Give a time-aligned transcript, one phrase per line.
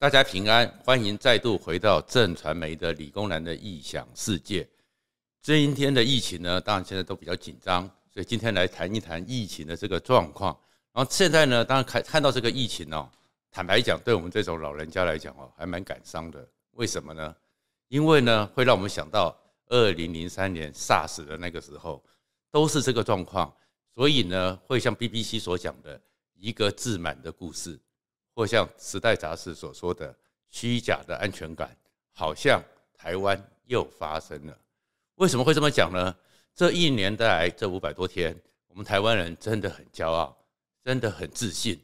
[0.00, 4.64] 大家平安，欢迎再度回到正传媒的理工男的异想世界。
[5.42, 10.56] 今天的疫情呢，当然现在都比较紧张，所以今天来谈一谈疫情的这个状况。
[10.92, 13.10] 然后现在呢，当然看看到这个疫情哦，
[13.50, 16.48] 坦白讲，对我们这种老人家来讲哦，还蛮感伤的。
[16.74, 17.34] 为什么呢？
[17.88, 19.36] 因为呢，会让我们想到
[19.66, 22.00] 二零零三年 SARS 的那个时候，
[22.52, 23.52] 都是这个状况，
[23.96, 26.00] 所以呢，会像 BBC 所讲的
[26.36, 27.76] 一个自满的故事。
[28.38, 30.14] 或像《时代》杂志所说的
[30.48, 31.76] 虚假的安全感，
[32.12, 32.62] 好像
[32.96, 34.56] 台湾又发生了。
[35.16, 36.14] 为什么会这么讲呢？
[36.54, 38.32] 这一年来，这五百多天，
[38.68, 40.38] 我们台湾人真的很骄傲，
[40.84, 41.82] 真的很自信，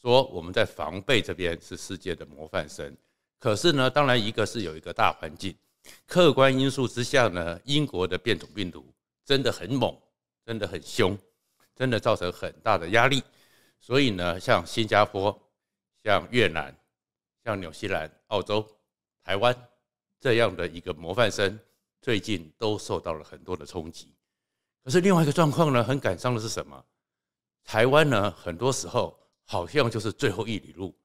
[0.00, 2.96] 说我们在防备这边是世界的模范生。
[3.40, 5.52] 可是呢，当然一个是有一个大环境，
[6.06, 8.86] 客观因素之下呢，英国的变种病毒
[9.24, 9.92] 真的很猛，
[10.44, 11.18] 真的很凶，
[11.74, 13.20] 真的造成很大的压力。
[13.80, 15.36] 所以呢，像新加坡。
[16.06, 16.72] 像越南、
[17.42, 18.64] 像纽西兰、澳洲、
[19.24, 19.52] 台湾
[20.20, 21.58] 这样的一个模范生，
[22.00, 24.14] 最近都受到了很多的冲击。
[24.84, 26.84] 可是另外一个状况呢，很感伤的是什么？
[27.64, 30.96] 台湾呢，很多时候好像就是最后一里路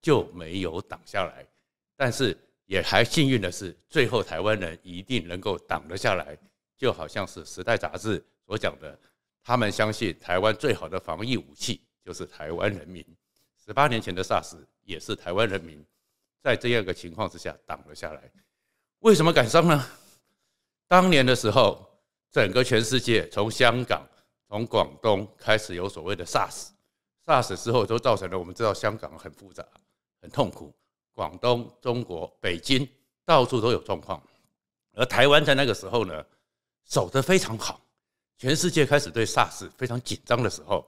[0.00, 1.46] 就没有挡下来，
[1.94, 2.34] 但是
[2.64, 6.34] 也还幸运的是，最后台湾人一定能够挡得下来。
[6.78, 8.98] 就好像是《时代》杂志所讲的，
[9.42, 13.04] 他们相信台湾最好的防疫武器就是台湾人民。
[13.66, 15.84] 十八年前的 SARS 也是台湾人民
[16.40, 18.30] 在这样一个情况之下挡了下来。
[19.00, 19.84] 为什么感伤呢？
[20.86, 21.84] 当年的时候，
[22.30, 24.08] 整个全世界从香港、
[24.48, 29.66] 从广东开始有所谓的 SARS，SARS 之后都造成了我们知道香港很复杂、
[30.22, 30.72] 很痛苦。
[31.12, 32.88] 广东、中国、北京
[33.24, 34.22] 到处都有状况，
[34.92, 36.24] 而台湾在那个时候呢，
[36.84, 37.80] 守得非常好。
[38.38, 40.86] 全世界开始对 SARS 非常紧张的时候。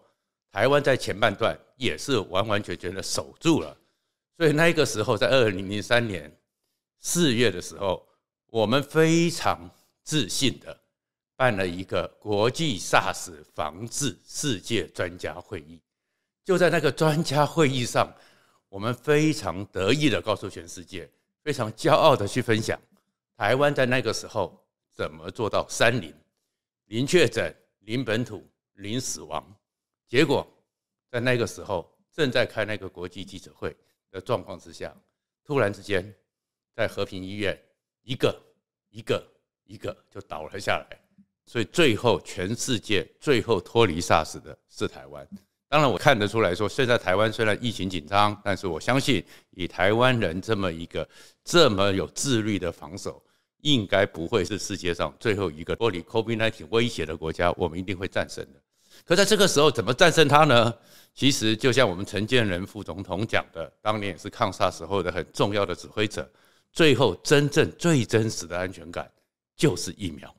[0.51, 3.77] 台湾在前半段也是完完全全的守住了，
[4.37, 6.35] 所以那个时候在二零零三年
[6.99, 8.07] 四月的时候，
[8.47, 9.71] 我们非常
[10.03, 10.81] 自信的
[11.37, 15.81] 办了一个国际 SARS 防治世界专家会议。
[16.45, 18.13] 就在那个专家会议上，
[18.71, 21.09] 我们非常得意的告诉全世界，
[21.45, 22.81] 非常骄傲的去分享
[23.37, 24.59] 台湾在那个时候
[24.91, 26.13] 怎么做到三零：
[26.87, 29.55] 零确诊、零本土、零死亡。
[30.09, 30.47] 结果，
[31.11, 33.77] 在那个时候正在开那个国际记者会
[34.11, 34.97] 的状况之下，
[35.45, 36.15] 突然之间，
[36.75, 37.57] 在和平医院
[38.03, 38.35] 一个
[38.89, 39.23] 一个
[39.65, 40.99] 一个就倒了下来，
[41.45, 45.29] 所以最后全世界最后脱离 SARS 的是台湾。
[45.69, 51.07] 当然，我看得出来说，现在台湾虽然疫情紧张，但是我相信以台湾人这么一个
[51.45, 53.23] 这么有自律的防守，
[53.59, 58.63] 应该不会是世界上最后一个脱离 COVID-19 威胁的国家，我们一定会战胜的。
[59.09, 60.75] 可在这个时候，怎么战胜它呢？
[61.15, 66.31] 其实就像我们陈建仁副总统讲的，当年也是抗沙时候的很重要的指挥者。
[66.75, 69.11] 最后，真正最真实的安全感
[69.57, 70.33] 就是疫苗。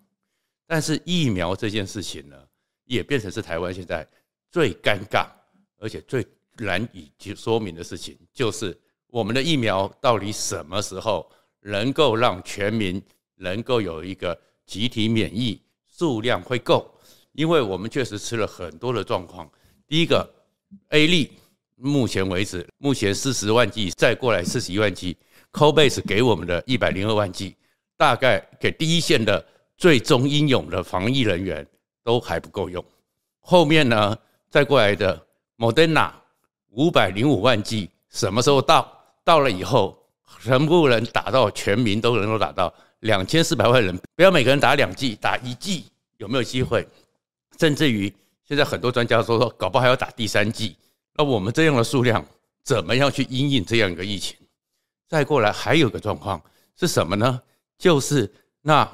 [0.67, 2.37] 但是疫苗这件事情呢，
[2.85, 4.07] 也变成是台湾现在
[4.51, 5.25] 最尴尬
[5.79, 6.23] 而且最
[6.57, 11.27] 难以去说明的事情，就是我们的疫苗到底什么时候
[11.61, 13.01] 能够让全民
[13.33, 16.87] 能够有一个集体免疫，数量会够？
[17.33, 19.49] 因为我们确实吃了很多的状况。
[19.87, 20.29] 第一个
[20.89, 21.31] ，A 利
[21.75, 25.15] 目前为止，目前四十万剂，再过来四十一万剂
[25.53, 27.55] ，COBASE 给我们的一百零二万剂，
[27.97, 29.45] 大概给第一线的
[29.77, 31.65] 最终英勇的防疫人员
[32.03, 32.83] 都还不够用。
[33.39, 34.17] 后面呢，
[34.49, 35.25] 再过来的
[35.57, 36.11] Moderna
[36.71, 38.95] 五百零五万剂，什么时候到？
[39.23, 39.95] 到了以后，
[40.41, 45.85] 全部人打到全民都能够打到两千四百万人，不要每个人打两剂，打一剂
[46.17, 46.87] 有没有机会？
[47.59, 48.11] 甚至于
[48.47, 50.75] 现在很多专家说说，搞不好还要打第三剂。
[51.15, 52.25] 那我们这样的数量，
[52.63, 54.37] 怎么样去因应这样一个疫情？
[55.09, 56.41] 再过来还有个状况
[56.79, 57.41] 是什么呢？
[57.77, 58.31] 就是
[58.61, 58.89] 那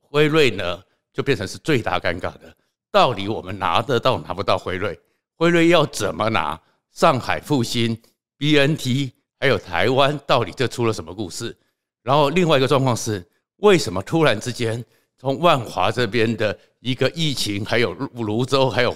[0.00, 2.54] 辉瑞呢，就变成是最大尴尬的。
[2.90, 4.98] 到底我们拿得到拿不到辉瑞？
[5.36, 6.60] 辉瑞要怎么拿？
[6.90, 7.98] 上海复星、
[8.36, 9.10] BNT
[9.40, 11.56] 还有台湾，到底这出了什么故事？
[12.02, 13.26] 然后另外一个状况是，
[13.56, 14.84] 为什么突然之间？
[15.22, 18.92] 从万华这边的一个疫情，还有芦洲，还有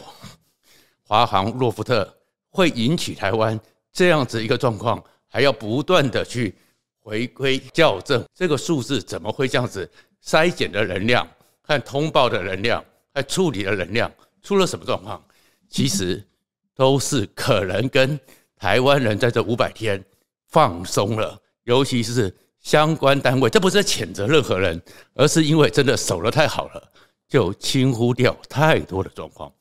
[1.05, 2.13] 华航、诺富特，
[2.51, 3.59] 会引起台湾
[3.93, 6.53] 这样子一个状况，还要不断的去
[6.99, 9.89] 回归校正这个数字，怎么会这样子？
[10.21, 11.25] 筛检的能量
[11.63, 12.85] 和通报的能量，
[13.15, 14.13] 还处理的能量
[14.43, 15.25] 出了什么状况？
[15.69, 16.21] 其实
[16.75, 18.19] 都是可能跟
[18.57, 20.05] 台湾人在这五百天
[20.49, 22.37] 放松了，尤其是。
[22.67, 24.83] 相关单位，这不是谴责任何人，
[25.15, 26.93] 而是因为真的守得太好了，
[27.29, 29.53] 就轻忽掉太多的状况。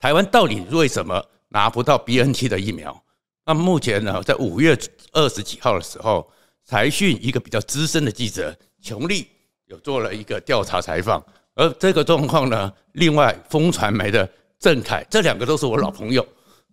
[0.00, 3.00] 台湾到底为什么拿不到 BNT 的疫苗？
[3.46, 4.76] 那目前呢，在五月
[5.12, 6.28] 二十几号的时候，
[6.64, 8.52] 财讯一个比较资深的记者
[8.82, 9.28] 琼丽
[9.66, 11.24] 有做了一个调查采访，
[11.54, 14.28] 而这个状况呢，另外风传媒的
[14.58, 16.26] 郑凯，这两个都是我老朋友，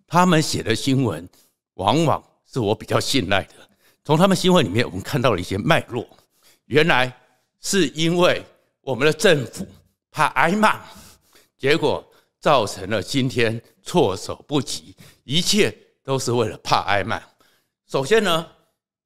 [0.08, 1.24] 他们写的新闻
[1.74, 2.20] 往往
[2.52, 3.54] 是我比较信赖的。
[4.10, 6.04] 从他们新闻里面，我们看到了一些脉络，
[6.64, 7.16] 原来
[7.60, 8.44] 是因为
[8.80, 9.64] 我们的政府
[10.10, 10.80] 怕挨骂，
[11.56, 12.04] 结果
[12.40, 15.72] 造成了今天措手不及，一切
[16.02, 17.22] 都是为了怕挨骂。
[17.86, 18.44] 首先呢，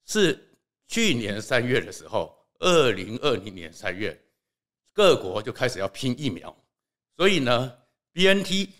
[0.07, 0.43] 是
[0.89, 4.19] 去年三月的时候，二零二零年三月，
[4.95, 6.57] 各国就开始要拼疫苗，
[7.15, 7.71] 所以呢
[8.15, 8.71] ，BNT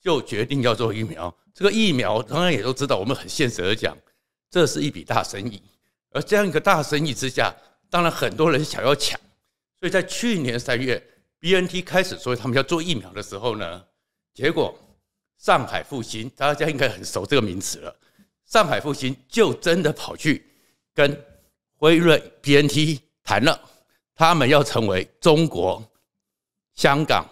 [0.00, 1.36] 就决定要做疫苗。
[1.52, 3.98] 这个疫苗当然也都知道，我们很现实的讲。
[4.48, 5.62] 这是一笔大生意，
[6.12, 7.54] 而这样一个大生意之下，
[7.90, 9.18] 当然很多人想要抢，
[9.80, 11.02] 所以在去年三月
[11.40, 13.84] ，BNT 开始说他们要做疫苗的时候呢，
[14.34, 14.78] 结果
[15.38, 17.96] 上海复星大家应该很熟这个名词了，
[18.46, 20.44] 上海复星就真的跑去
[20.94, 21.18] 跟
[21.78, 23.60] 辉瑞 BNT 谈了，
[24.14, 25.82] 他们要成为中国、
[26.74, 27.28] 香港、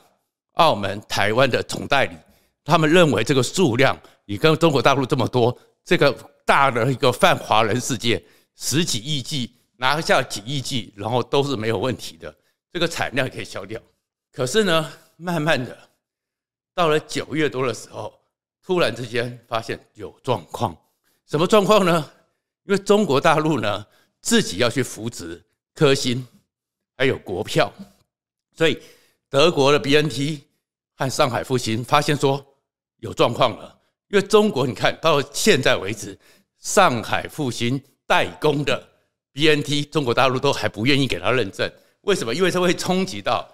[0.54, 2.16] 澳门、台湾的总代理，
[2.64, 6.16] 他们认为这个数量你跟中国大陆这么多，这个。
[6.46, 8.20] 大的一个泛华人世界，
[8.62, 12.32] 十几亿剂拿下几亿剂，然后都是没有问题的，
[12.70, 13.80] 这个产量可以消掉。
[14.30, 15.88] 可是呢，慢慢的
[16.74, 18.12] 到了九月多的时候，
[18.62, 20.76] 突然之间发现有状况。
[21.24, 22.12] 什么状况呢？
[22.64, 23.86] 因为中国大陆呢
[24.20, 25.42] 自己要去扶植
[25.74, 26.24] 科兴，
[26.98, 27.72] 还有国票，
[28.54, 28.78] 所以
[29.30, 30.42] 德国的 BNT
[30.96, 32.44] 和上海复星发现说
[32.98, 33.80] 有状况了。
[34.08, 36.18] 因为中国你看到现在为止。
[36.62, 38.84] 上海复星代工的
[39.32, 41.70] BNT，中国大陆都还不愿意给他认证，
[42.00, 42.34] 为什么？
[42.34, 43.48] 因为这会冲击到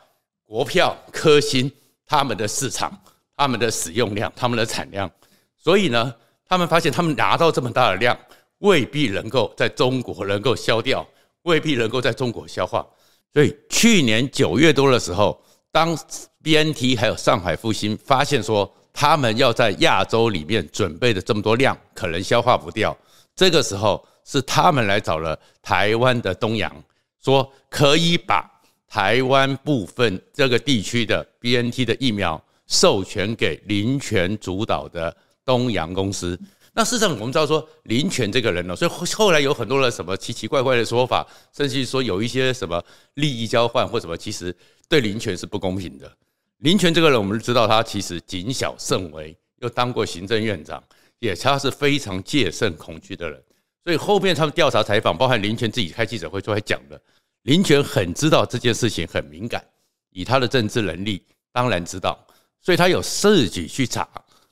[0.46, 1.70] 国票、科兴
[2.06, 2.98] 他们的市场、
[3.36, 5.10] 他们的使用量、他们的产量，
[5.58, 6.14] 所以呢，
[6.48, 8.18] 他们发现他们拿到这么大的量，
[8.60, 11.06] 未必能够在中国能够消掉，
[11.42, 12.86] 未必能够在中国消化。
[13.34, 15.38] 所以去年九月多的时候，
[15.70, 15.94] 当
[16.42, 22.96] BNT 还有上海复星发现说，他们要在亚洲里面准备的这么多量，可能消化不掉。
[23.34, 26.74] 这个时候是他们来找了台湾的东洋，
[27.22, 28.50] 说可以把
[28.88, 36.38] 台湾部分这个地区的 BNT 的疫苗授权给林权主导的东洋公司。
[36.72, 41.26] 那事实上我们知道说林权这个人呢，所以后来有很多的什么奇奇怪怪的说法，
[41.56, 42.82] 甚至说有一些什么
[43.14, 44.54] 利益交换或什么，其实
[44.88, 46.10] 对林权是不公平的。
[46.58, 50.82] 林权这个人，我们知道他其实谨小慎微，又当过行政院长，
[51.18, 53.42] 也他是非常戒慎恐惧的人。
[53.86, 57.00] 所以后面他们调查采访，包含林权自己开记者会出来讲的，
[57.42, 59.64] 林权很知道这件事情很敏感，
[60.10, 62.18] 以他的政治能力，当然知道，
[62.60, 64.08] 所以他有自己去查。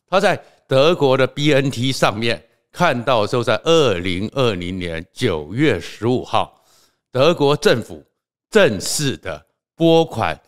[0.08, 2.40] 他在德国的 BNT 上面
[2.70, 6.64] 看到，就在二零二零年九月十五号，
[7.10, 8.06] 德国政府
[8.48, 9.44] 正式的
[9.74, 10.40] 拨款。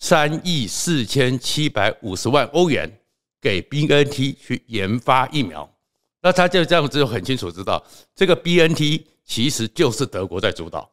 [0.00, 2.90] 三亿四千七百五十万欧元
[3.40, 5.71] 给 BNT 去研发疫苗，
[6.22, 7.84] 那他就这样子就很清楚知道，
[8.14, 10.88] 这个 BNT 其实就是德国在主导。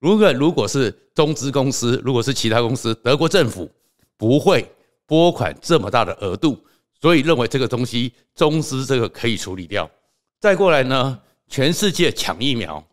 [0.00, 3.70] 如果如果是中资公司，如果是其他公司，德国政府
[4.16, 4.68] 不会
[5.06, 6.58] 拨款这么大的额度，
[7.00, 9.88] 所以认为这个东西中资这个可以处理掉。
[10.40, 11.18] 再过来呢，
[11.48, 12.84] 全世界抢疫苗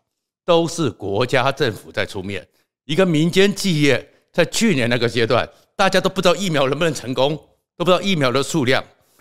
[0.44, 2.46] 都是国家政府在出面，
[2.84, 4.06] 一个民间企业。
[4.32, 7.30] 在去年那个阶段，大家都不知道疫苗能不能成功，
[7.76, 8.80] 都不知道疫苗的数量，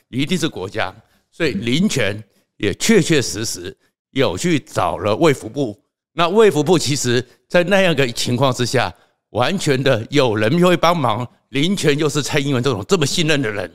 [0.09, 0.95] 一定是国家。
[1.31, 2.23] 所以林权
[2.59, 3.75] 也确确实实
[4.11, 5.77] 有去找了卫福部。
[6.13, 8.93] 那卫福部其实，在那样的情况之下，
[9.31, 11.27] 完全的有人会帮忙。
[11.49, 13.71] 林全又是蔡英文这种这么信任的人，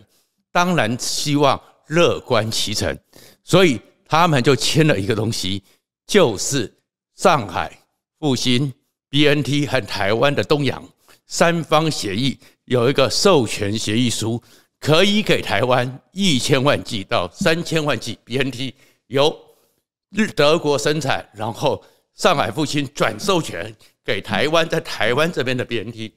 [0.53, 2.97] 当然希望乐观其成。
[3.43, 5.63] 所以他们就签了一个东西，
[6.07, 6.73] 就是
[7.17, 7.77] 上海
[8.21, 8.73] 复兴、
[9.11, 10.83] BNT 和台湾的东洋。
[11.27, 14.41] 三方协议有一个授权协议书，
[14.85, 18.75] 可以给台湾一千万剂到三千万剂 BNT，
[19.07, 19.35] 由
[20.11, 23.75] 日德国生产，然后上海复星转授权
[24.05, 26.13] 给台湾，在台湾这边的 BNT。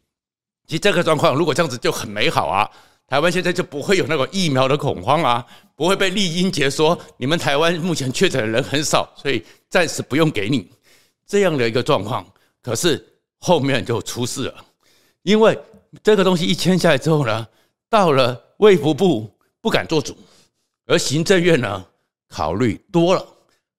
[0.68, 2.70] 其实这个状况如果这样子就很美好啊，
[3.08, 5.46] 台湾现在就不会有那个疫苗的恐慌啊，
[5.78, 10.70] 不会被酈英杰说你们台湾目前确诊的人很少，所以暂时不用给你
[11.26, 12.28] 这样的一个状况。
[12.62, 13.02] 可是
[13.40, 14.66] 后面就出事了。
[15.24, 15.58] 因为
[16.04, 17.48] 这个东西一签下来之后呢，
[17.90, 20.16] 到了卫福部不敢做主，
[20.86, 21.86] 而行政院呢
[22.28, 23.26] 考虑多了，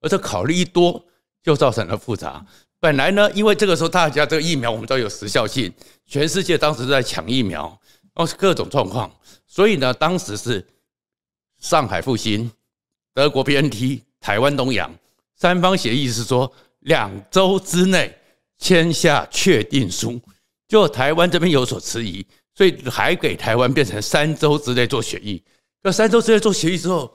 [0.00, 1.04] 而这考虑一多
[1.42, 2.44] 就造成了复杂。
[2.80, 5.72] 本来呢，因为这个时候大家这个疫苗我们都有时效性，
[6.06, 7.64] 全世界当时都在抢疫苗，
[8.14, 9.10] 然后是各种状况，
[9.46, 10.64] 所以呢，当时是
[11.58, 12.48] 上海复星、
[13.12, 14.94] 德国 BNT 台湾、东洋
[15.34, 18.16] 三方协议是说两周之内
[18.58, 20.20] 签下确定书，
[20.68, 22.24] 就台湾这边有所迟疑，
[22.58, 25.40] 所以还给台湾变成三周之内做协议。
[25.80, 27.08] 那三周之内做协议之后，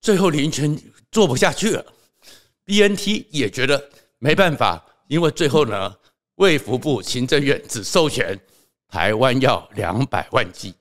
[0.00, 1.84] 最后林权做不下去了
[2.64, 5.92] ，BNT 也觉得没办法，因为最后呢，
[6.36, 8.38] 卫福部行政院只授权
[8.88, 10.72] 台湾要两百万剂。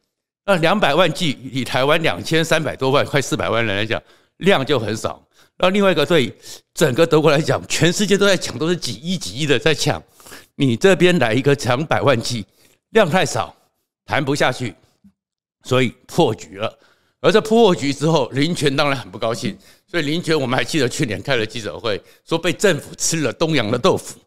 [0.46, 4.00] 那两百万剂以台湾两千三百多万、快四百万人来讲，
[4.38, 5.28] 量就很少。
[5.58, 6.32] 那另外一个对
[6.76, 10.00] 整个德国来讲，全世界都在抢，都是几亿几亿的在抢。
[10.54, 12.46] 你这边来一个两百万剂，
[12.92, 13.56] 量太少，
[14.06, 14.76] 谈不下去，
[15.64, 16.80] 所以破局了。
[17.20, 19.58] 而这破局之后，林全当然很不高兴。
[19.88, 24.20] 所以林全我们还记得去年开了记者会，说被政府吃了东洋的豆腐。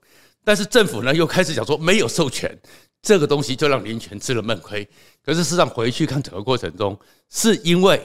[0.44, 2.56] 但是政府呢又开始讲说没有授权。
[3.02, 4.88] 这个东西就让林全吃了闷亏。
[5.24, 6.98] 可是事实上回去看整个过程中，
[7.30, 8.00] 是因为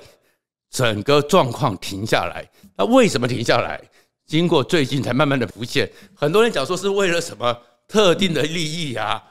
[0.69, 2.47] 整个状况停下来。
[2.75, 3.81] 那为什么停下来？
[4.27, 5.89] 经过最近才慢慢的浮现。
[6.13, 9.21] 很多人讲说是为了什么特定的利益啊，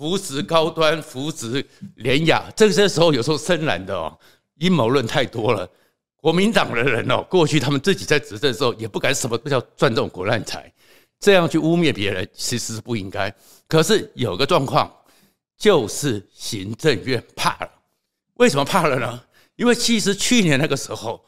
[0.00, 1.62] 扶持高端，扶持
[1.96, 2.50] 廉雅。
[2.56, 4.18] 这些时候有时候深蓝的哦，
[4.56, 5.68] 阴谋论太多了。
[6.16, 10.72] 国民党的人哦，过去他们自己在执政的时候也不敢什么都叫赚这种国难财，
[11.18, 13.30] 这样去污蔑别人其实是不应该。
[13.68, 14.90] 可是有个状况。
[15.58, 17.70] 就是行政院怕了，
[18.36, 19.22] 为什么怕了呢？
[19.56, 21.22] 因为其实去年那个时候，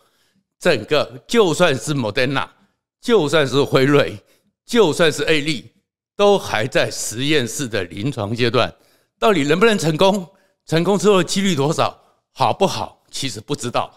[0.59, 2.50] 整个就算是莫德纳
[2.99, 4.19] 就算是辉瑞，
[4.64, 5.71] 就算是 A 利，
[6.16, 8.73] 都还在实验室的临床阶段，
[9.19, 10.26] 到底能不能成功？
[10.66, 11.99] 成功之后的几率多少？
[12.33, 13.02] 好不好？
[13.11, 13.92] 其实不知道。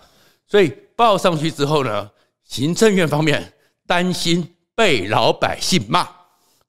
[0.48, 2.10] 所以报上去之后呢，
[2.43, 3.53] 行政院方面
[3.88, 6.03] 担心被老百姓骂，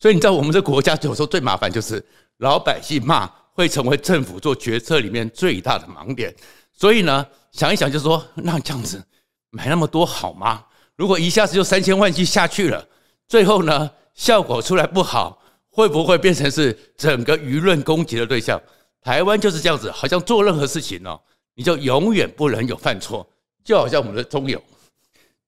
[0.00, 2.04] 所以你知道我们这国家有时候最麻烦就是
[2.38, 3.30] 老百姓骂。
[3.56, 6.36] 会成为政府做决策里面最大的盲点，
[6.74, 9.02] 所以呢，想一想就是说，那这样子
[9.48, 10.62] 买那么多好吗？
[10.94, 12.86] 如果一下子就三千万剂下去了，
[13.26, 18.60] 最后呢，效果出来不好，会不会变成是整个舆论攻击的对象？
[19.00, 21.20] 台湾就是这样子，好像做任何事情哦，
[21.54, 23.24] 你就永远不能有犯错，
[23.62, 24.60] 就好像我们的中油，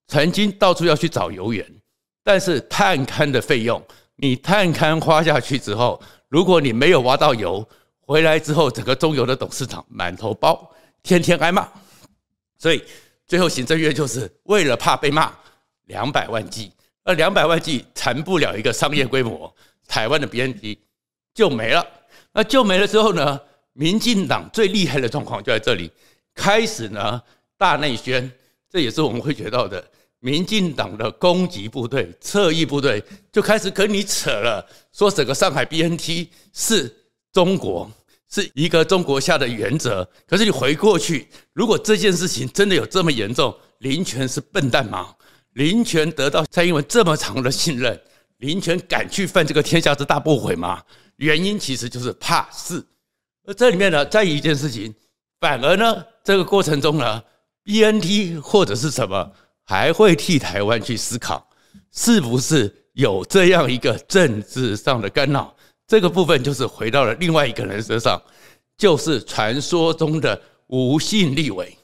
[0.06, 1.66] 曾经到处要去找油源，
[2.22, 3.82] 但是探勘的费用，
[4.14, 7.66] 你探勘花下去之后，如果你没有挖到油，
[8.00, 10.70] 回来之后，整个中油的董事长满头包，
[11.02, 11.68] 天天挨骂，
[12.58, 12.84] 所以
[13.26, 15.32] 最后行政院就是为了怕被骂，
[15.87, 16.70] 两百万计，
[17.09, 19.50] 那两百万剂谈不了一个商业规模，
[19.87, 20.77] 台湾的 BNT
[21.33, 21.83] 就没了。
[22.35, 23.41] 那就没了之后呢，
[23.73, 25.91] 民进党最厉害的状况就在这里，
[26.35, 27.23] 开始呢
[27.57, 28.31] 大内宣，
[28.71, 29.83] 这也是我们会觉得的，
[30.21, 34.62] 民进党的攻击部队、侧翼部队就开始跟你扯了，
[34.93, 36.95] 说整个上海 BNT 是
[37.33, 37.91] 中国。
[38.31, 45.15] 是一个中国下的原则，可是你回过去，如果这件事情真的有这么严重，林全是笨蛋吗？
[45.55, 48.00] 林权得到蔡英文这么长的信任，
[48.38, 50.83] 林权敢去犯这个天下之大不悔吗？
[51.17, 52.85] 原因其实就是怕事。
[53.45, 54.95] 而这里面呢，再一件事情，
[55.40, 57.23] 反而呢，这个过程中呢
[57.64, 59.33] ，BNT 或者是什么，
[59.64, 61.49] 还会替台湾去思考，
[61.93, 65.52] 是不是有这样一个政治上的干扰？
[65.87, 68.23] 这个部分就是回到了另外一个人身上，
[68.76, 71.76] 就是传说中的吴姓立委，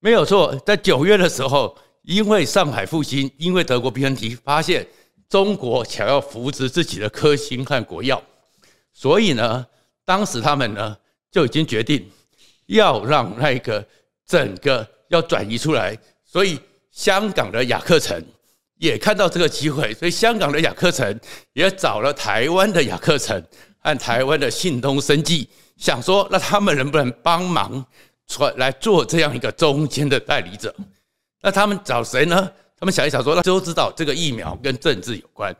[0.00, 0.54] 没有错。
[0.66, 1.74] 在九月的时候，
[2.08, 4.86] 因为上海复兴，因为德国 BNT 发现
[5.28, 8.22] 中国想要扶植自己的科兴和国药，
[8.94, 9.66] 所以呢，
[10.06, 10.96] 当时他们呢
[11.30, 12.10] 就已经决定
[12.64, 13.86] 要让那个
[14.26, 16.58] 整个要转移出来，所以
[16.90, 18.18] 香港的雅克城。
[18.78, 21.20] 也看到这个机会，所以香港的雅克城
[21.52, 23.42] 也找了台湾的雅克城
[23.80, 25.46] 和台湾的信通生技，
[25.76, 27.84] 想说那他们能不能帮忙
[28.28, 30.72] 传来做这样一个中间的代理者？
[31.48, 32.52] 那他们找谁呢？
[32.78, 35.50] 他们想一想说，那都知道这个疫苗跟政治有关，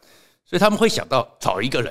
[0.44, 1.90] 所以他们会想到找一个人，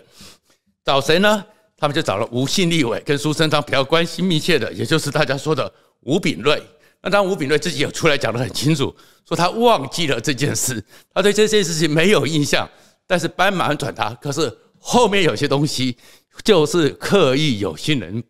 [0.85, 1.43] 找谁呢？
[1.75, 6.61] 他们就找了吴姓立委跟苏贞昌比较关系密切的，也就是大家说的吴秉叡。
[7.01, 8.95] 那当吴秉叡自己有出来讲得很清楚，
[9.27, 12.69] 说他忘记了这件事，他对这件事情没有印象，
[13.07, 14.13] 但是斑马转达。
[14.21, 15.97] 可是后面有些东西
[16.43, 18.23] 就是刻意有心人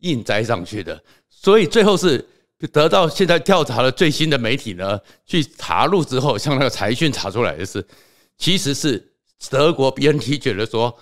[0.00, 2.28] 硬栽上去的，所以最后是
[2.68, 7.84] 得到现在调查的最新的媒体呢去查录之后，像那个财讯查出来的是，
[8.38, 9.12] 其实是
[9.50, 10.96] 德国 BNT 觉得说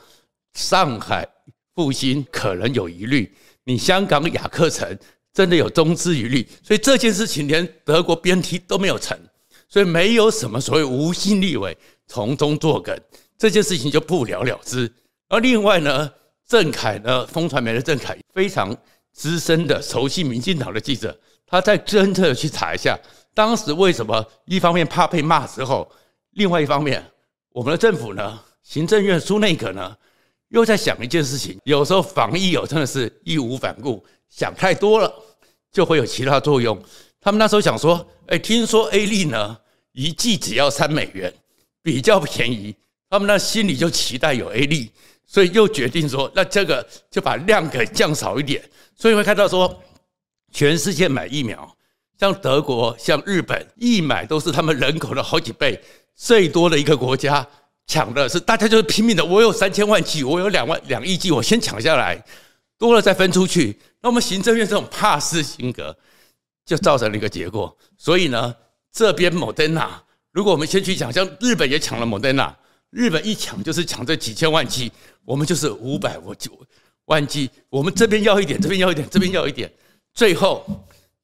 [0.54, 1.28] 上海
[1.74, 3.32] 复兴可能有疑虑，
[3.64, 4.98] 你香港雅克城。
[5.34, 9.18] 真的有中资疑虑，所以这件事情连德国 BNT 都没有成，
[9.66, 11.74] 所以没有什么所谓无心立委
[12.06, 12.94] 从中作梗，
[13.38, 14.92] 这件事情就不了了之。
[15.28, 16.12] 而另外呢，
[16.46, 18.76] 郑凯呢，风传媒的郑凯非常
[19.10, 21.18] 资深的熟悉民进党的记者，
[21.52, 22.98] 他在真正的去查一下，
[23.34, 25.86] 当时为什么一方面怕被骂之后，
[26.30, 27.04] 另外一方面，
[27.50, 29.94] 我们的政府呢，行政院苏内阁呢，
[30.48, 31.58] 又在想一件事情。
[31.64, 35.12] 有时候防疫哦，真的是义无反顾，想太多了
[35.70, 36.82] 就会有其他作用。
[37.20, 39.54] 他们那时候想说，哎，听说 A 粒呢，
[39.92, 41.30] 一剂只要三美元，
[41.82, 42.74] 比较便宜。
[43.10, 44.90] 他们那心里就期待有 A 粒，
[45.26, 48.64] 所以又决定说，那这个就把量给降少一点。
[48.96, 49.78] 所以会看到说，
[50.52, 51.76] 全世界买疫苗，
[52.18, 55.80] 像德国、像日本，一买都是他们人口的好几倍。
[56.14, 57.44] 最多的一个国家
[57.86, 62.22] 抢的是大家就是拼命的，我有三千万剂，我有两万两亿剂，我先抢下来，
[62.78, 63.76] 多了再分出去。
[64.02, 65.96] 那我们行政院这种怕事性格，
[66.66, 67.74] 就造成了一个结果。
[67.96, 68.54] 所以呢，
[68.92, 72.54] 这边莫德纳，如果我们先去抢，像日本也抢了莫德纳，
[72.90, 74.92] 日本一抢就是抢这几千万剂，
[75.24, 76.50] 我们就是五百万剂
[77.06, 79.72] 万剂，我们这边要一点，这边要一点，这边要一点，
[80.14, 80.64] 最后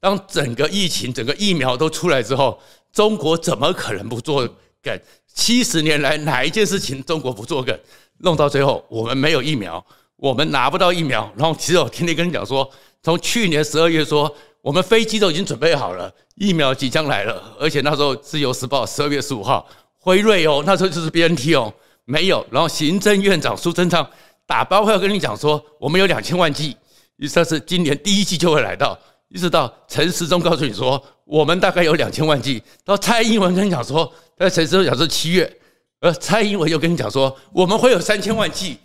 [0.01, 2.59] 当整个疫情、整个疫苗都出来之后，
[2.93, 4.49] 中国怎么可能不做？
[4.81, 4.97] 梗
[5.35, 7.77] 七十年来哪一件事情中国不做梗？
[8.19, 9.85] 弄到最后我们没有疫苗，
[10.17, 11.29] 我们拿不到疫苗。
[11.37, 12.69] 然后其实我天天跟你讲说，
[13.03, 17.43] 从去年十二月说我们飞机都已经准备好了，疫苗即将来了。
[17.59, 19.67] 而且那时候《自由时报》十二月十五号，
[19.99, 21.73] 辉瑞哦，那时候就是 BNT 哦，
[22.05, 22.47] 没有。
[22.51, 24.09] 然后行政院长苏贞昌
[24.47, 26.77] 打包票跟你讲说，我们有两千万剂，
[27.19, 28.99] 意思是今年第一季就会来到。
[29.29, 32.63] 一直到陈时中告诉你说，我们大概有两千万剂。
[32.83, 35.59] 到蔡英文跟你讲说，那陈时中讲说七月，
[36.01, 38.79] 而蔡英文又跟你讲说，我们会有三千万剂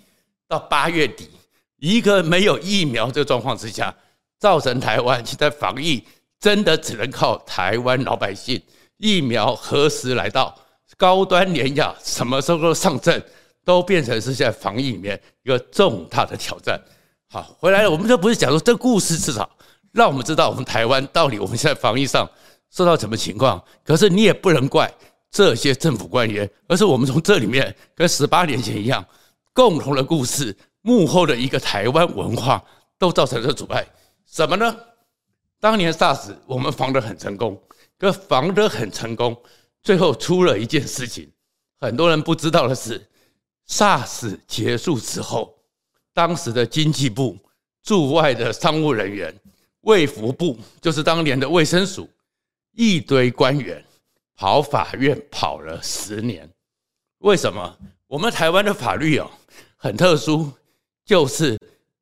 [0.49, 1.29] 到八月底。
[1.79, 3.95] 一个没有疫苗这个状况之下，
[4.37, 6.03] 造成台湾现在防疫
[6.39, 8.61] 真的只能靠台湾老百姓。
[8.97, 10.53] 疫苗何时来到？
[10.97, 13.23] 高端联亚什么时候上阵？
[13.65, 16.77] 都变成是在防疫里面一个重大的挑战。
[17.33, 19.49] 好，回来了，我们这不是讲说这故事至少。
[19.91, 22.29] 让我们知道我们台湾到底我们现在防疫上
[22.69, 23.59] 受到什么情况。
[23.83, 24.93] 可是你也不能怪
[25.31, 29.03] 这些政府官员，而是我们从这里面跟十八年前一样，
[29.51, 32.63] 共同的故事幕后的一个台湾文化
[33.00, 33.83] 都造成了阻碍。
[34.27, 34.75] 什么呢？
[35.59, 37.59] 当年 SARS 我们防得很成功，
[37.98, 39.35] 可防得很成功，
[39.81, 41.31] 最后出了一件事情，
[41.79, 43.09] 很多人不知道的是
[43.67, 45.55] ，SARS 结束之后，
[46.13, 47.37] 当时的经济部
[47.81, 49.33] 驻外的商务人员。
[49.81, 52.09] 卫福部就是当年的卫生署，
[52.71, 53.83] 一堆官员
[54.33, 56.49] 跑法院跑了十年。
[57.17, 57.77] 为什么？
[58.07, 59.29] 我们台湾的法律哦
[59.75, 60.49] 很特殊，
[61.05, 61.59] 就是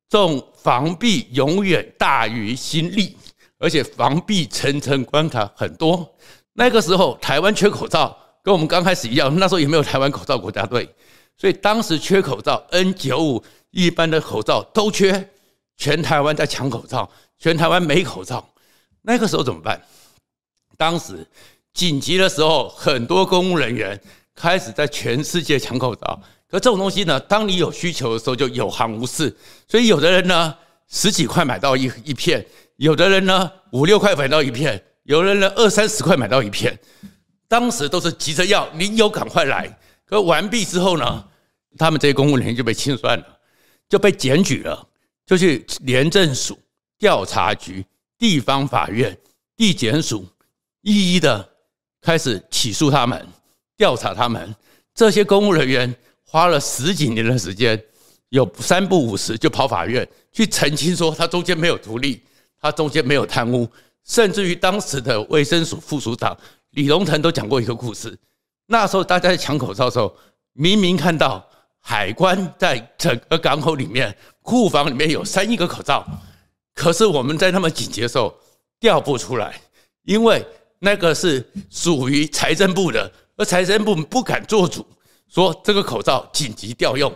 [0.08, 3.16] 重防弊永远大于心力，
[3.58, 6.08] 而且防弊层层关卡很多。
[6.52, 10.88] 那个时候台湾缺口罩，跟我们刚开始一样，那时候也没有台湾口罩国家队，
[11.36, 13.42] 所以当时缺口罩，N95
[13.72, 15.28] 一般的口罩都缺，
[15.76, 17.10] 全台湾在抢口罩。
[17.38, 18.48] 全台湾没口罩，
[19.00, 19.82] 那个时候怎么办？
[20.76, 21.26] 当时
[21.74, 24.00] 紧急的时候，很多公务人员
[24.34, 26.22] 开始在全世界抢口罩。
[26.48, 29.34] 可这种东西呢，当你有需求的时候，就有行无市。
[29.66, 30.54] 所以有的人呢，
[30.88, 32.40] 十几块买到一一片；
[32.76, 36.78] 有的人呢，五六块买到一片；有的人呢，二三十块买到一片。
[37.48, 39.78] 当时都是急着要，你有赶快来。
[40.04, 41.24] 可完毕之后呢，
[41.76, 43.26] 他们这些公务人员就被清算了，
[43.92, 44.88] 就被检举了，
[45.26, 46.58] 就去廉政署。
[46.98, 47.84] 调查局、
[48.16, 49.14] 地方法院、
[49.54, 50.24] 地检署
[50.80, 51.46] 一一的
[52.00, 53.28] 开始起诉他们、
[53.76, 54.54] 调查他们。
[54.94, 57.78] 这些公务人员花了十几年的时间，
[58.30, 62.22] 有三不五时就跑法院去澄清说他中间没有图利，
[62.58, 63.68] 他中间没有贪污。
[64.06, 66.34] 甚至于当时的卫生署副署长
[66.70, 68.18] 李龙腾都讲过一个故事。
[68.68, 70.16] 那时候大家在抢口罩的时候，
[70.54, 71.46] 明明看到
[71.82, 76.06] 海关在整个港口里面、库房里面有三亿个口罩。
[76.74, 78.34] 可是我们在那么紧急的时候
[78.80, 79.60] 调不出来，
[80.04, 80.42] 因为
[80.78, 84.86] 那个是属于财政部的，而财政部不敢做主，
[85.28, 87.12] 说这个口罩紧急调用。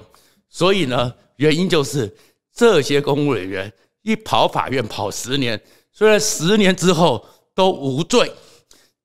[0.49, 2.15] 所以呢，原因就是
[2.53, 5.61] 这些公务人员一跑法院跑十年，
[5.93, 7.25] 虽然十年之后
[7.55, 8.31] 都无罪，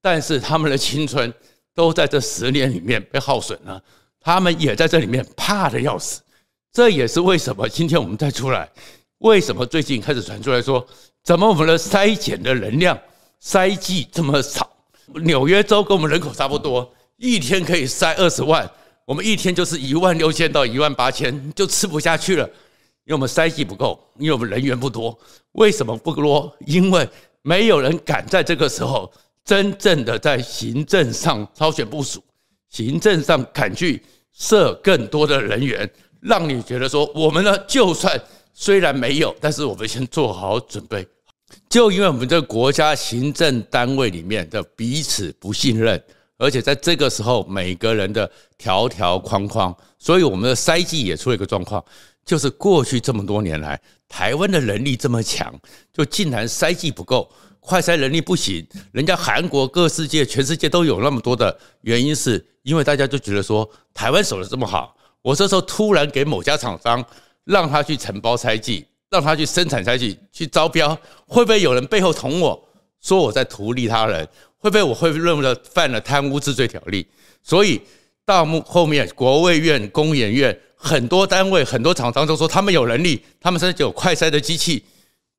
[0.02, 1.34] 但是他们的青春
[1.74, 3.82] 都在这十年里面被耗损了，
[4.22, 6.22] 他们也在这里面怕的要死。
[6.72, 8.70] 这也是为什么今天我们再出来。
[9.18, 10.86] 为什么最近开始传出来说，
[11.24, 12.98] 怎么我们的筛检的能量
[13.44, 14.70] 筛剂这么少？
[15.24, 18.68] 纽约州跟我们人口差不多，一天可以筛二十万，
[19.06, 22.48] 我们一天就是一万六千到一万八千，就吃不下去了，
[23.04, 25.16] 因为我们筛剂不够，因为我们人员不多。
[25.52, 26.56] 为什么不多？
[26.66, 27.08] 因为
[27.42, 29.12] 没有人敢在这个时候
[29.44, 32.24] 真正的在行政上超前部署，
[32.72, 34.02] 行政上敢去
[34.34, 35.88] 设更多的人员，
[36.20, 38.20] 让你觉得说，我们呢就算。
[38.54, 41.08] 虽然没有，但是我们先做好准备。
[41.70, 46.00] 就因为我们这个国家行政单位里面的彼此不信任，
[46.38, 51.84] 而且在这个时候，每个人的条条框框，所以我们的筛剂也出了一个状况，
[52.26, 55.58] 就是过去这么多年来，台湾的能力这么强，
[55.94, 58.68] 就竟然筛剂不够，快筛能力不行。
[58.92, 67.06] 人家韩国、各世界、全世界都有那么多的原因，是因为大家就觉得说，台湾守得这么好，我这时候突然给某家厂商
[67.46, 70.94] 让他去承包筛剂，让他去生产筛剂，去招标，
[71.28, 72.68] 会不会有人背后捅我
[73.00, 74.28] 说我在图利他人？
[74.58, 77.08] 会不会我会认为犯了贪污治罪条例？
[77.42, 77.82] 所以
[78.26, 84.84] 到目后面，国卫院、工研院很多单位、很多厂商都说他们有能力，他们甚至有快筛的机器，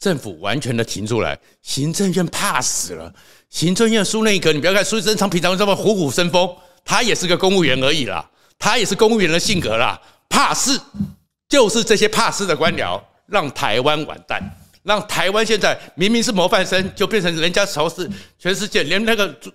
[0.02, 1.38] 政府完全的停出来。
[1.62, 3.14] 行政院怕死了，
[3.48, 6.52] 行政院苏内阁，你不要看苏贞昌平常这么虎虎生风，
[6.84, 9.96] 他也是个公务员而已啦，他也是公务员的性格啦，
[10.28, 10.76] 怕事
[11.48, 14.42] 就是这些怕事的官僚让台湾完蛋。
[14.82, 18.10] 让台湾现在明明是模范生，就变成人家仇视
[18.40, 19.52] 全世界，连那个朱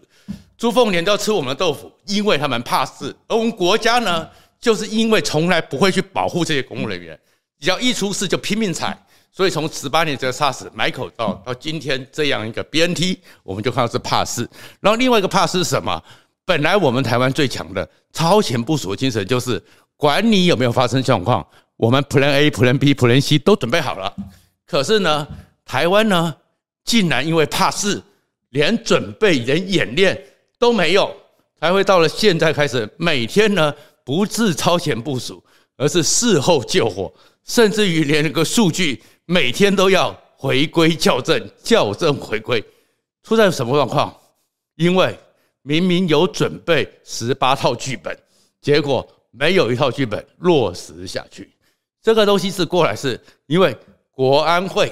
[0.58, 3.14] 朱凤莲都要吃我们的豆腐，因为他们怕事。
[3.28, 4.26] 而我们国家呢，
[4.62, 7.20] 就是因为从来不会去保护这些公务人员，
[7.60, 8.98] 只要一出事就拼命踩。
[9.38, 14.50] 所以从十八年这个 SARS 买口罩到今天这样一个 BNT，我们就看到是怕事。
[14.80, 16.04] 然后另外一个怕事是什么？
[16.44, 19.64] 本来我们台湾最强的超前部署的精神就是
[19.96, 21.46] 管你有没有发生状况，
[21.76, 24.12] 我们 Plan A、Plan B、Plan C 都准备好了。
[24.66, 25.28] 可是呢，
[25.64, 26.36] 台湾呢，
[26.84, 28.02] 竟然因为怕事，
[28.50, 30.20] 连准备、连演练
[30.58, 31.16] 都没有，
[31.60, 33.72] 才会到了现在开始，每天呢
[34.04, 35.44] 不是超前部署，
[35.78, 37.14] 而是事后救火，
[37.46, 42.64] 甚至于连那个数据每天都要回归校正、校正回归，
[43.22, 44.16] 出在什么状况？
[44.76, 45.16] 因为
[45.62, 48.18] 明明有准备十八套剧本，
[48.60, 51.52] 结果没有一套剧本落实下去。
[52.02, 53.78] 这个东西是过来是因为。
[54.18, 54.92] 国安会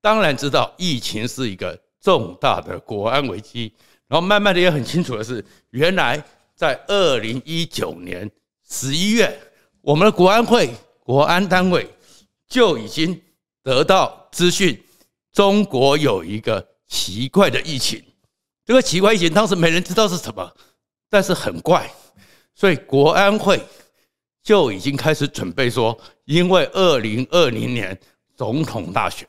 [0.00, 3.72] 当然知道疫情是一个重大的国安危机，
[4.08, 6.20] 然后慢慢的也很清楚的是，原来
[6.56, 8.28] 在二零一九年
[8.68, 9.32] 十一月，
[9.80, 10.68] 我们的国安会
[10.98, 11.88] 国安单位
[12.48, 13.22] 就已经
[13.64, 14.80] 得到资讯，
[15.32, 18.00] 中国有一个奇怪的疫情。
[18.64, 20.48] 这个奇怪疫情当时没人知道是什么，
[21.10, 21.92] 但是很怪，
[22.54, 23.60] 所以国安会
[24.42, 27.98] 就已经开始准备说，因为二零二零年。
[28.36, 29.28] 总统大选，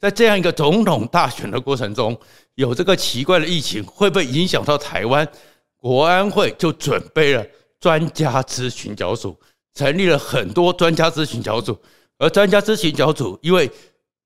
[0.00, 2.18] 在这样一个总统大选的过程中，
[2.56, 5.24] 有这个奇怪的疫情，会不会影响到台湾？
[5.76, 7.46] 国安会就准备了
[7.78, 9.38] 专家咨询小组，
[9.72, 11.78] 成立了很多专家咨询小组。
[12.20, 13.68] 而专家咨询小组，因为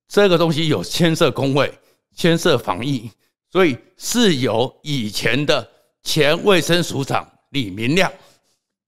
[0.09, 1.73] 这个东西有牵涉公卫、
[2.17, 3.09] 牵涉防疫，
[3.51, 5.67] 所以是由以前的
[6.03, 8.13] 前卫生署长李明亮、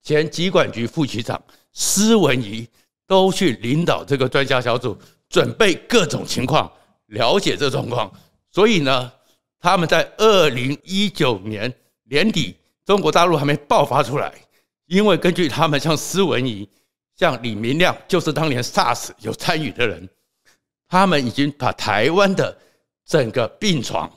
[0.03, 1.41] 前疾管局副局长
[1.73, 2.69] 施文仪
[3.07, 4.99] 都去领导这个专家小组。
[5.29, 6.71] 准备各种情况，
[7.07, 8.09] 了解这状况，
[8.53, 9.13] 所以呢，
[9.59, 11.73] 他们在二零一九年
[12.05, 14.33] 年底，中国大陆还没爆发出来，
[14.87, 16.69] 因为根据他们像施文仪、
[17.17, 20.07] 像李明亮，就是当年 SARS 有参与的人，
[20.87, 22.57] 他们已经把台湾的
[23.07, 24.11] 整个病床、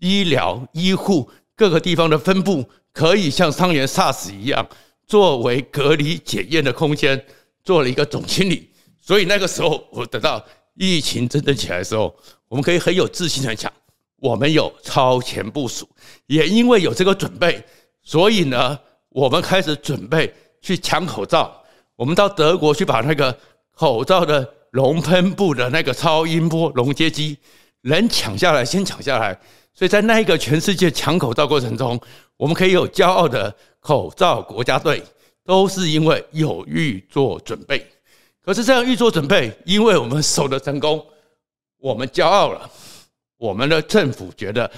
[0.00, 2.62] 医疗、医护各个地方的分布，
[2.92, 4.68] 可以像当年 SARS 一样，
[5.06, 7.24] 作为隔离检验的空间，
[7.64, 8.70] 做了一个总清理。
[9.00, 12.14] 所以那个时候，我等到疫情真正起来的时候，
[12.48, 13.72] 我们可以很有自信的讲，
[14.16, 15.88] 我们有超前部署，
[16.26, 17.64] 也因为有这个准备，
[18.02, 21.61] 所以呢，我们开始准备去抢口罩。
[22.02, 23.38] 我们到德国去把那个
[23.76, 27.38] 口罩的熔喷布的那个超音波熔接机
[27.82, 29.38] 能抢下来，先抢下来。
[29.72, 31.96] 所以在那一个全世界抢口罩过程中，
[32.36, 35.00] 我们可以有骄傲的口罩国家队，
[35.44, 37.86] 都是因为有预做准备。
[38.44, 41.06] 可是这样预做准备，因为我们守得成功，
[41.78, 42.68] 我们骄傲了。
[43.36, 44.68] 我们的政府觉得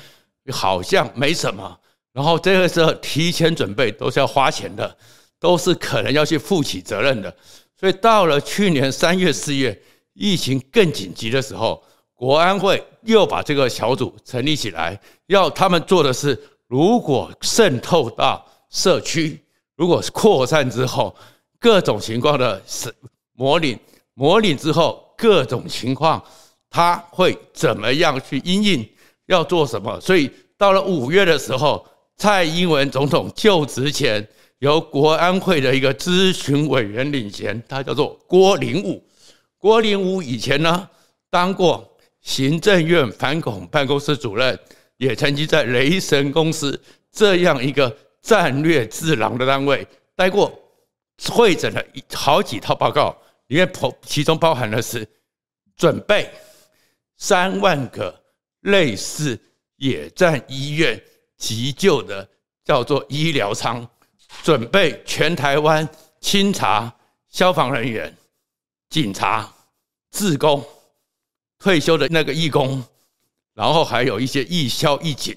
[0.53, 1.75] 好像没什么，
[2.13, 4.95] 然后这个时候提前准备都是要花钱的，
[5.38, 7.35] 都是可能要去负起责任的。
[7.79, 9.79] 所以到了去年三月、四月，
[10.14, 11.83] 疫情更紧急的时候，
[12.14, 19.42] 国安会又把这个小组成立起来，要他们做的是，如果渗透到社区，
[19.77, 21.14] 如果是扩散之后，
[21.59, 22.94] 各种情况的是。
[23.37, 23.77] 模拟
[24.14, 26.23] 模拟之后，各种情况，
[26.70, 28.88] 他会怎么样去因应？
[29.27, 30.01] 要做什么？
[30.01, 31.85] 所以到了五月的时候，
[32.16, 34.25] 蔡英文总统就职前，
[34.64, 39.07] 由国安会的一个咨询委员领衔，他叫做郭林武。
[39.59, 40.88] 郭林武以前呢，
[41.29, 41.87] 当过
[42.22, 44.59] 行政院反恐办公室主任，
[44.96, 50.50] 也曾经在雷神公司这样一个战略智囊的单位待过，
[51.29, 53.14] 会诊了好几套报告。
[53.48, 53.70] 因为
[54.07, 55.07] 其中包含的是
[55.77, 56.27] 准备
[57.18, 58.18] 三万个
[58.61, 59.38] 类似
[59.77, 60.98] 野战医院
[61.37, 62.27] 急救的
[62.64, 63.87] 叫做医疗舱，
[64.42, 65.88] 准备全台湾
[66.20, 66.94] 清查
[67.31, 68.14] 消防人员、
[68.90, 69.51] 警察、
[70.11, 70.64] 志工、
[71.59, 72.83] 退休的那个义工，
[73.55, 75.37] 然后还有一些义消义警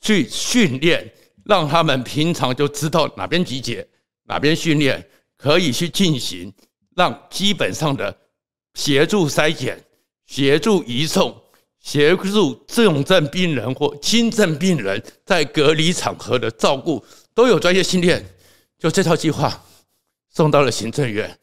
[0.00, 1.12] 去训练，
[1.44, 3.86] 让他们平常就知道哪边集结、
[4.24, 6.52] 哪边训练，可以去进行，
[6.96, 8.16] 让基本上的
[8.74, 9.82] 协助筛检、
[10.26, 11.36] 协助移送。
[11.82, 17.02] 协助重症病人或轻症病人在隔离场合的照顾
[17.40, 18.22] 都有专业训练。
[18.78, 19.62] 就这套计划
[20.28, 21.38] 送到了行政院，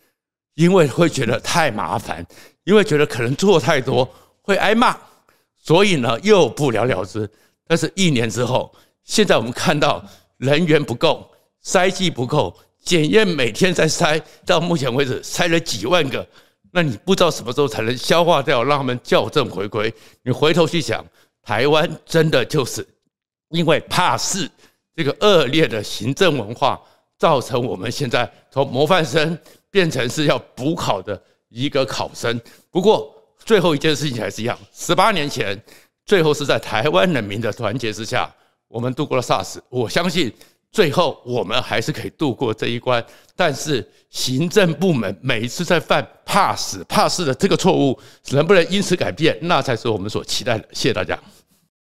[0.54, 2.26] 因为会觉得太麻烦，
[2.66, 4.08] 因为觉得可能做太多
[4.42, 4.96] 会挨骂，
[5.58, 7.28] 所以呢又不了了之。
[7.66, 10.04] 但是一年之后，现在我们看到
[10.38, 11.30] 人员不够，
[11.64, 16.28] 筛剂不够，检验每天在筛，到目前为止筛了几万个。
[16.72, 19.92] 那你不知道什么时候才能消化掉，让他们校正回归？
[20.24, 21.04] 你回头去想，
[21.42, 22.88] 台湾真的就是
[23.50, 24.50] 因为怕事
[24.98, 26.82] 这个恶劣的行政文化，
[27.20, 29.38] 造成我们现在从模范生
[29.70, 32.42] 变成是要补考的一个考生。
[32.72, 33.14] 不过
[33.46, 35.56] 最后一件事情还是一样，十八年前，
[36.04, 38.28] 最后是在台湾人民的团结之下，
[38.68, 39.60] 我们度过了 SARS。
[39.70, 40.34] 我相信。
[40.70, 43.04] 最后，我们还是可以度过这一关。
[43.38, 47.98] 但是，行政部门每一次在犯怕死怕事的这个错误，
[48.32, 49.36] 能不能因此改变？
[49.42, 50.68] 那才是我们所期待的。
[50.74, 51.18] 谢谢大家。